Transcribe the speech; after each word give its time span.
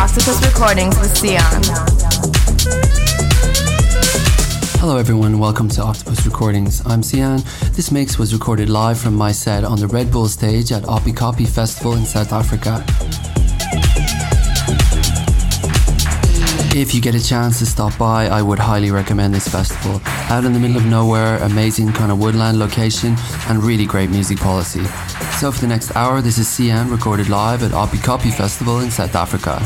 Octopus 0.00 0.42
Recordings 0.46 0.98
with 0.98 1.14
Sian. 1.14 1.62
Hello, 4.80 4.96
everyone. 4.96 5.38
Welcome 5.38 5.68
to 5.68 5.82
Octopus 5.82 6.24
Recordings. 6.24 6.80
I'm 6.86 7.02
Sian. 7.02 7.42
This 7.72 7.92
mix 7.92 8.18
was 8.18 8.32
recorded 8.32 8.70
live 8.70 8.98
from 8.98 9.14
my 9.14 9.30
set 9.30 9.62
on 9.62 9.78
the 9.78 9.86
Red 9.88 10.10
Bull 10.10 10.26
stage 10.26 10.72
at 10.72 10.84
Oppikoppi 10.84 11.46
Festival 11.46 11.92
in 11.92 12.06
South 12.06 12.32
Africa. 12.32 12.82
If 16.72 16.94
you 16.94 17.00
get 17.00 17.16
a 17.16 17.22
chance 17.22 17.58
to 17.58 17.66
stop 17.66 17.98
by, 17.98 18.28
I 18.28 18.42
would 18.42 18.60
highly 18.60 18.92
recommend 18.92 19.34
this 19.34 19.48
festival. 19.48 20.00
Out 20.30 20.44
in 20.44 20.52
the 20.52 20.60
middle 20.60 20.76
of 20.76 20.86
nowhere, 20.86 21.38
amazing 21.38 21.92
kind 21.92 22.12
of 22.12 22.20
woodland 22.20 22.60
location, 22.60 23.16
and 23.48 23.62
really 23.62 23.84
great 23.84 24.08
music 24.08 24.38
policy. 24.38 24.84
So 25.40 25.50
for 25.50 25.60
the 25.60 25.66
next 25.66 25.94
hour, 25.96 26.22
this 26.22 26.38
is 26.38 26.48
Sian 26.48 26.88
recorded 26.88 27.28
live 27.28 27.64
at 27.64 27.72
Oppikoppi 27.72 28.32
Festival 28.32 28.78
in 28.80 28.90
South 28.92 29.16
Africa. 29.16 29.58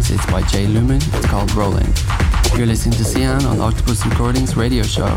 Recordings. 0.00 0.10
It's 0.10 0.30
by 0.30 0.42
Jay 0.42 0.66
Lumen. 0.66 0.96
It's 0.96 1.26
called 1.26 1.52
Rolling. 1.54 1.92
You're 2.56 2.66
listening 2.66 2.96
to 2.96 3.04
Sian 3.04 3.44
on 3.44 3.60
Octopus 3.60 4.04
Recordings 4.06 4.56
radio 4.56 4.82
show. 4.82 5.16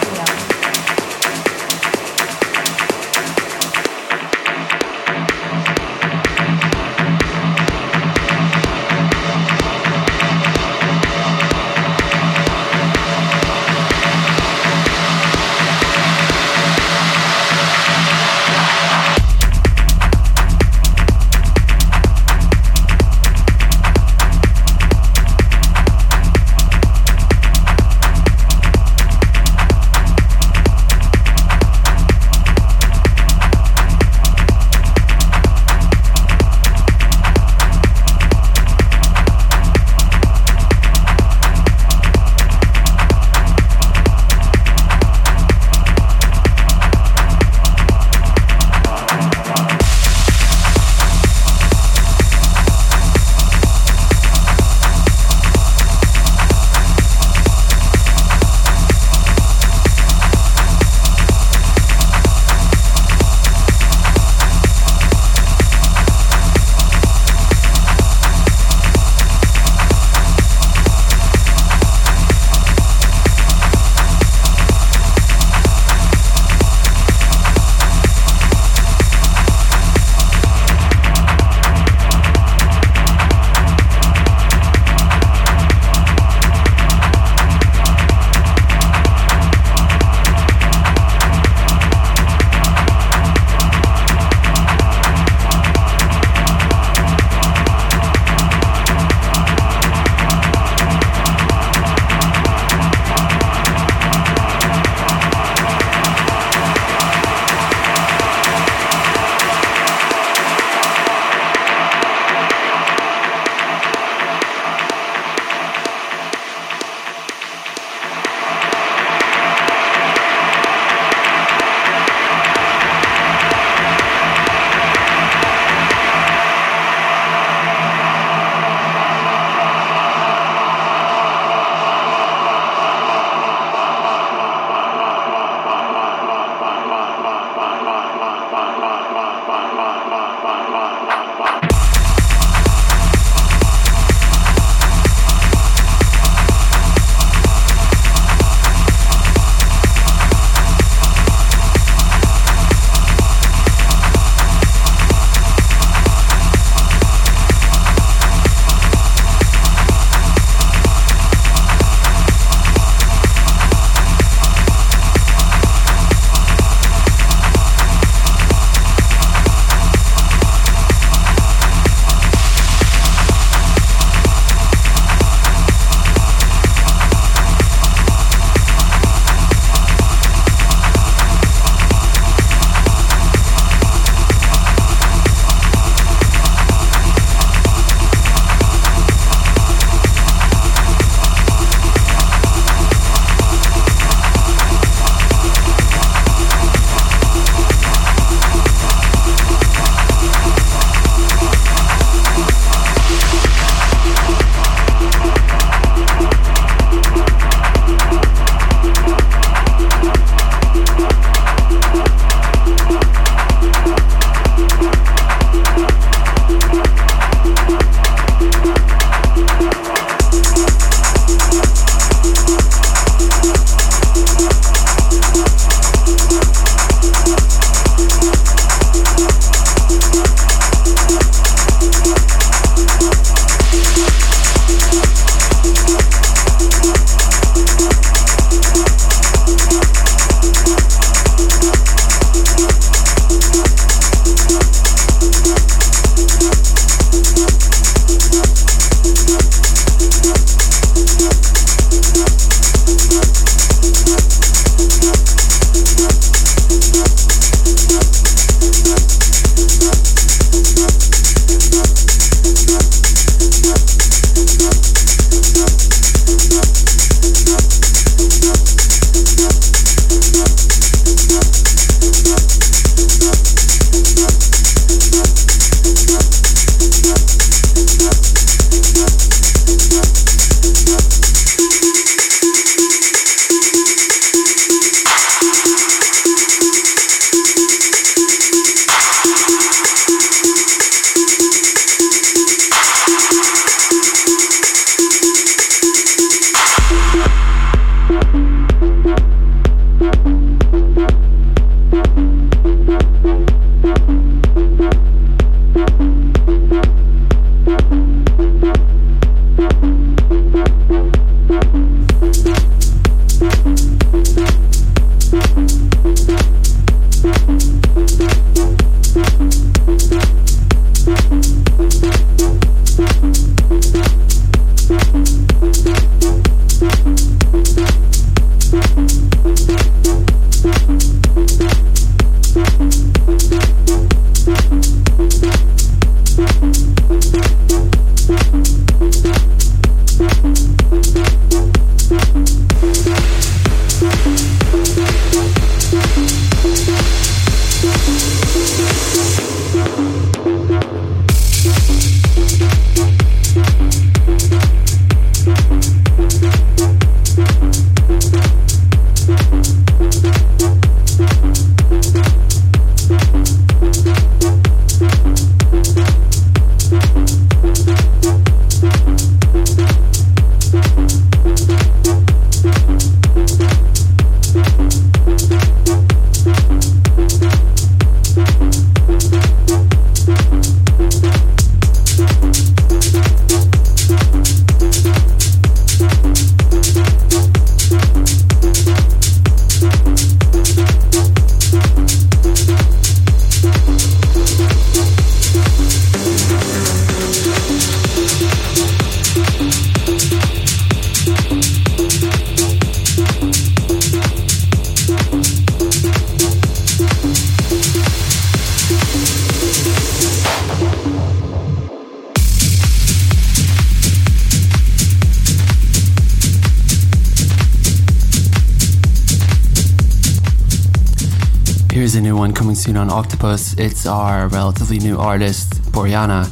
Octopus. 423.11 423.73
It's 423.77 424.05
our 424.05 424.47
relatively 424.47 424.97
new 424.97 425.17
artist, 425.17 425.73
Boriana, 425.91 426.49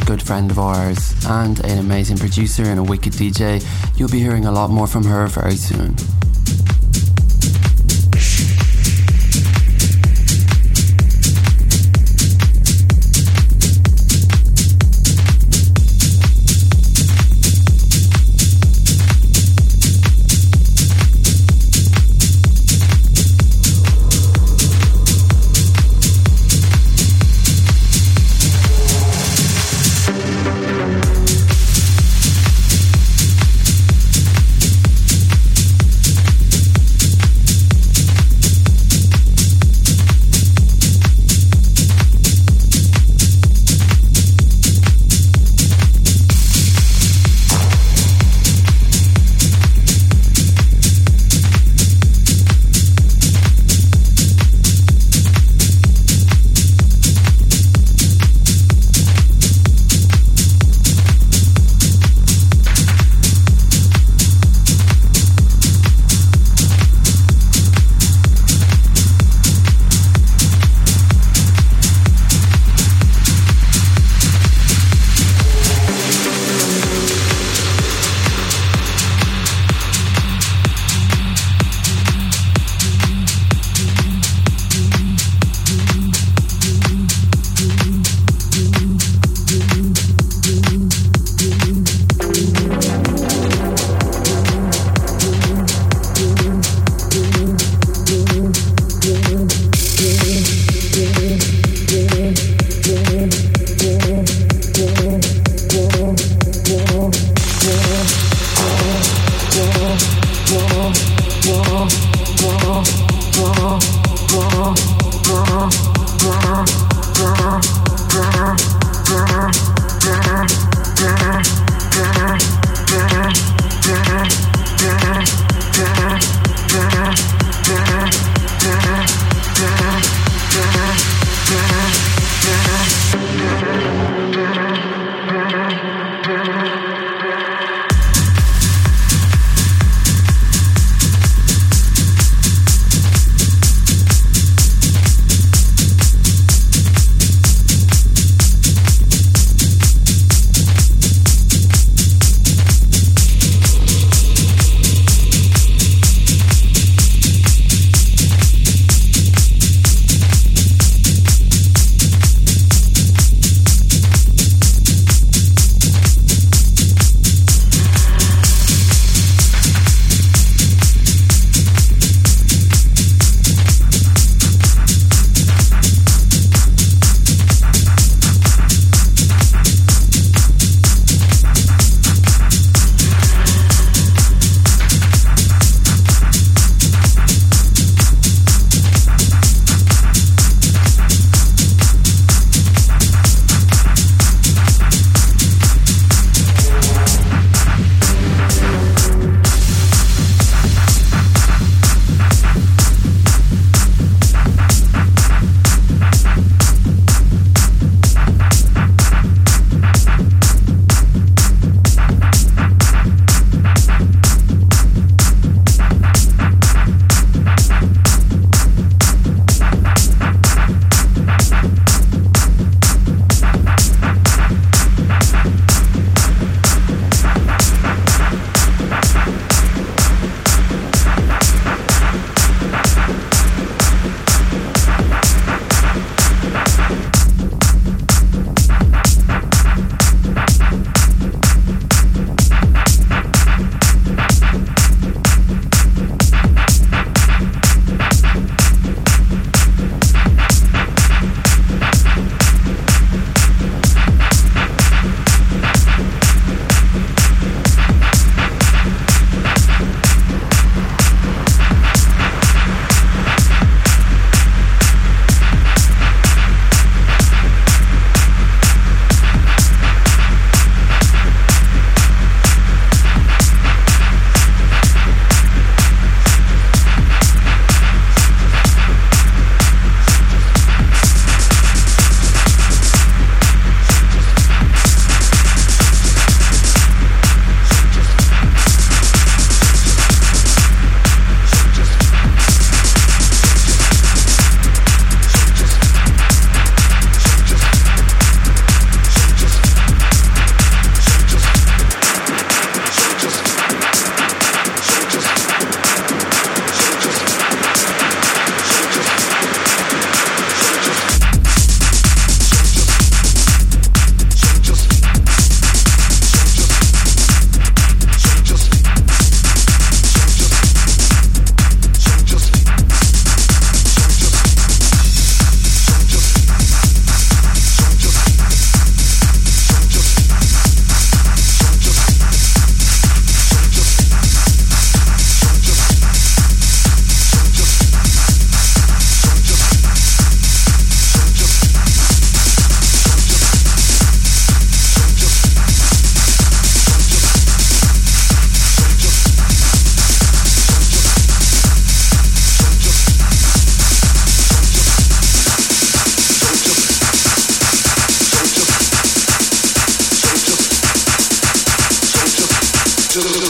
a 0.00 0.04
good 0.04 0.22
friend 0.22 0.50
of 0.50 0.58
ours, 0.58 1.14
and 1.26 1.58
an 1.64 1.78
amazing 1.78 2.18
producer 2.18 2.62
and 2.62 2.78
a 2.78 2.82
wicked 2.82 3.14
DJ. 3.14 3.64
You'll 3.98 4.08
be 4.08 4.20
hearing 4.20 4.44
a 4.44 4.52
lot 4.52 4.70
more 4.70 4.86
from 4.86 5.04
her 5.04 5.26
very 5.26 5.56
soon. 5.56 5.96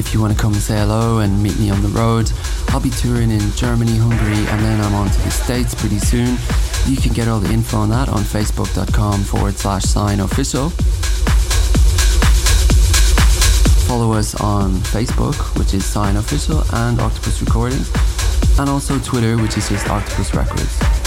if 0.00 0.14
you 0.14 0.20
want 0.20 0.32
to 0.32 0.38
come 0.38 0.54
and 0.54 0.62
say 0.62 0.78
hello 0.78 1.18
and 1.18 1.42
meet 1.42 1.58
me 1.60 1.70
on 1.70 1.82
the 1.82 1.88
road. 1.88 2.32
I'll 2.68 2.80
be 2.80 2.90
touring 2.90 3.30
in 3.30 3.40
Germany, 3.52 3.96
Hungary, 3.98 4.46
and 4.48 4.64
then 4.64 4.80
I'm 4.80 4.94
on 4.94 5.10
to 5.10 5.18
the 5.20 5.30
States 5.30 5.74
pretty 5.74 5.98
soon. 5.98 6.38
You 6.86 6.96
can 6.96 7.12
get 7.12 7.28
all 7.28 7.38
the 7.38 7.52
info 7.52 7.76
on 7.76 7.90
that 7.90 8.08
on 8.08 8.22
facebook.com 8.22 9.20
forward 9.22 9.54
slash 9.56 9.84
sian 9.84 10.20
official. 10.20 10.70
Follow 13.86 14.12
us 14.12 14.34
on 14.40 14.72
Facebook, 14.90 15.58
which 15.58 15.74
is 15.74 15.84
Sian 15.84 16.16
Official, 16.16 16.62
and 16.72 16.98
Octopus 17.00 17.42
Recordings, 17.42 17.90
and 18.58 18.70
also 18.70 18.98
Twitter, 19.00 19.36
which 19.36 19.56
is 19.58 19.68
just 19.68 19.88
Octopus 19.88 20.34
Records. 20.34 20.99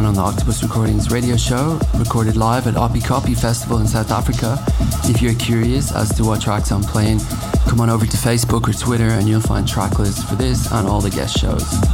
On 0.00 0.14
the 0.14 0.22
Octopus 0.22 0.62
Recordings 0.62 1.10
radio 1.10 1.36
show, 1.36 1.78
recorded 1.96 2.34
live 2.34 2.66
at 2.66 2.74
Oppikoppi 2.74 3.38
Festival 3.38 3.78
in 3.78 3.86
South 3.86 4.10
Africa. 4.10 4.56
If 5.04 5.20
you're 5.20 5.34
curious 5.34 5.92
as 5.94 6.08
to 6.16 6.24
what 6.24 6.40
tracks 6.40 6.72
I'm 6.72 6.82
playing, 6.82 7.20
come 7.68 7.80
on 7.80 7.90
over 7.90 8.06
to 8.06 8.16
Facebook 8.16 8.66
or 8.66 8.72
Twitter 8.72 9.08
and 9.08 9.28
you'll 9.28 9.42
find 9.42 9.68
track 9.68 9.98
lists 9.98 10.24
for 10.24 10.36
this 10.36 10.72
and 10.72 10.88
all 10.88 11.02
the 11.02 11.10
guest 11.10 11.38
shows. 11.38 11.89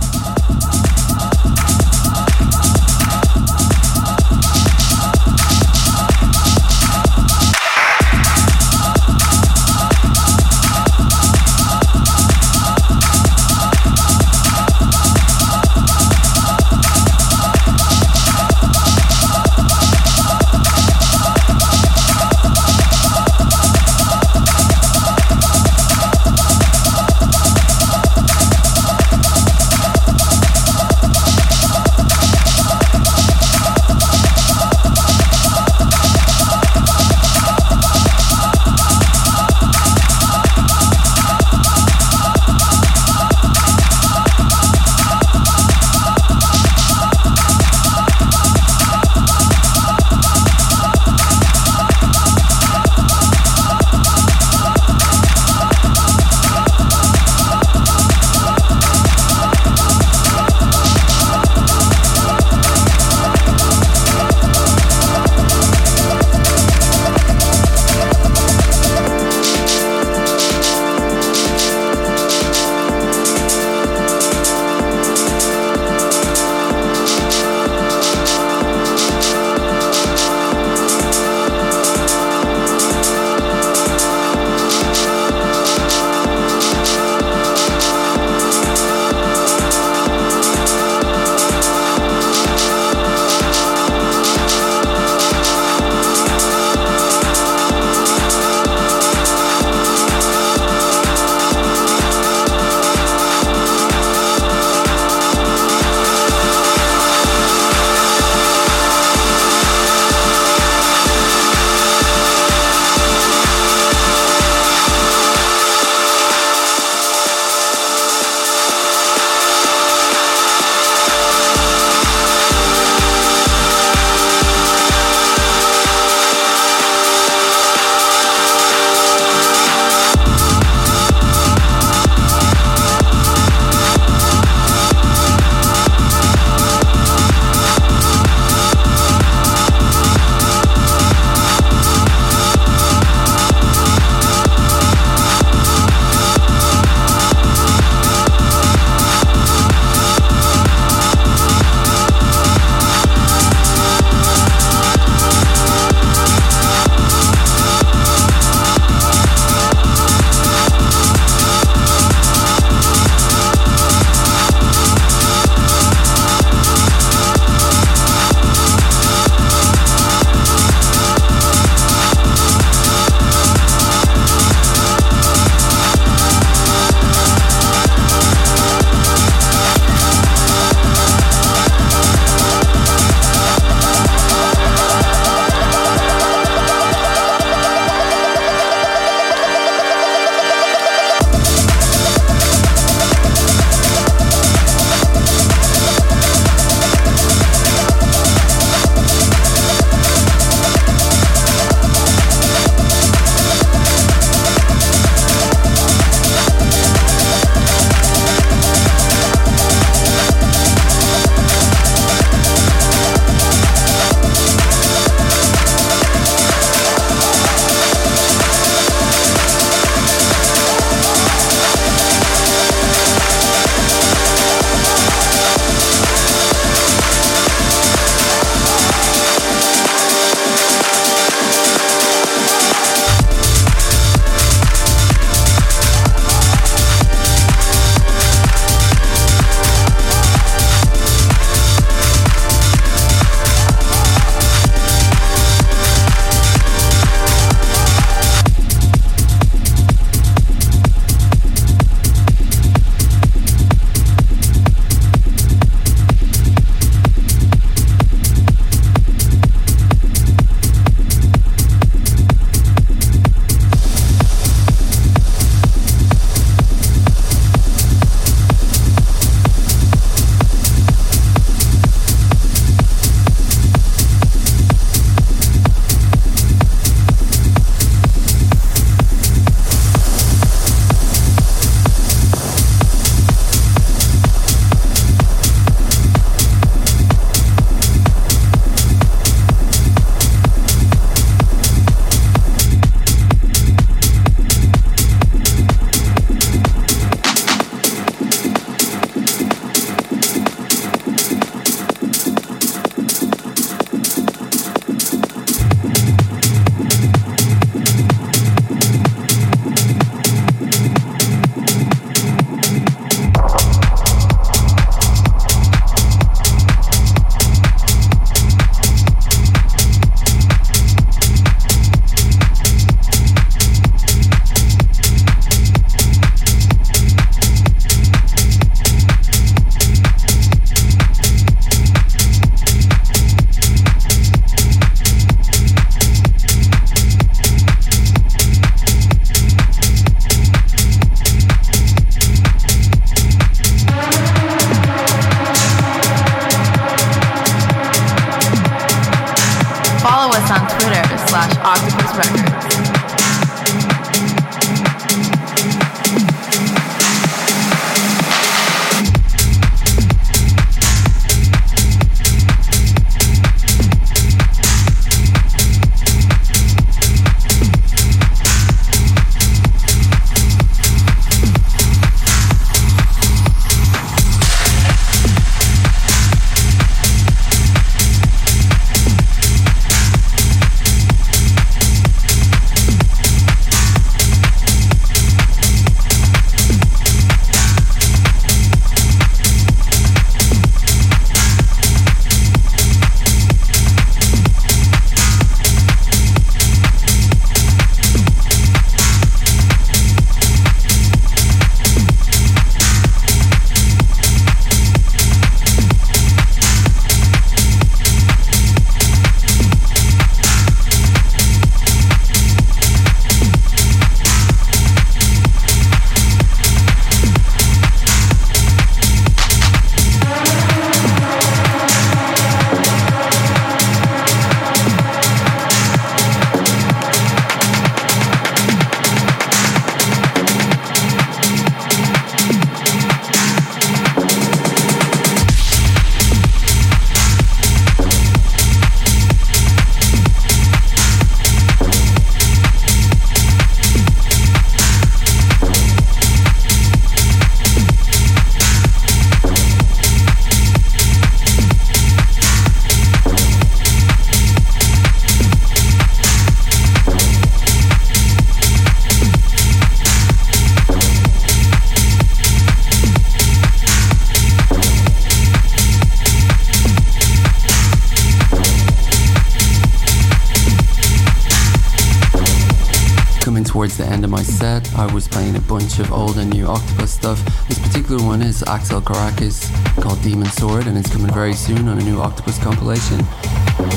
Bunch 475.96 476.08
of 476.08 476.12
old 476.12 476.36
and 476.36 476.52
new 476.52 476.66
Octopus 476.66 477.10
stuff. 477.10 477.42
This 477.68 477.78
particular 477.78 478.22
one 478.22 478.42
is 478.42 478.62
Axel 478.64 479.00
Karakasis 479.00 479.72
called 480.02 480.20
Demon 480.20 480.48
Sword, 480.48 480.88
and 480.88 480.98
it's 480.98 481.10
coming 481.10 481.32
very 481.32 481.54
soon 481.54 481.88
on 481.88 481.98
a 481.98 482.04
new 482.04 482.20
Octopus 482.20 482.58
compilation. 482.58 483.24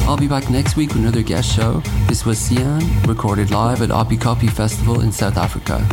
I'll 0.07 0.15
be 0.15 0.29
back 0.29 0.49
next 0.49 0.77
week 0.77 0.91
with 0.91 0.99
another 0.99 1.23
guest 1.23 1.53
show. 1.53 1.81
This 2.07 2.25
was 2.25 2.39
Sian, 2.39 3.01
recorded 3.01 3.51
live 3.51 3.81
at 3.81 3.89
Oppikoppi 3.89 4.49
Festival 4.49 5.01
in 5.01 5.11
South 5.11 5.35
Africa. 5.35 5.85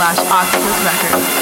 Slash 0.00 0.18
Octopus 0.32 0.82
Records. 0.82 1.39